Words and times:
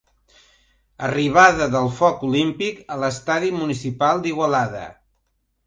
Arribada 1.07 1.67
del 1.75 1.91
foc 1.99 2.25
olímpic 2.29 2.81
a 2.95 2.99
l'Estadi 3.03 3.55
Municipal 3.61 4.25
d'Igualada. 4.27 4.85